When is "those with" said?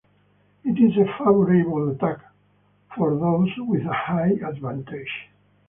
3.15-3.85